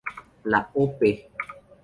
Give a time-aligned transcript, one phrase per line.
[0.53, 1.03] La Op.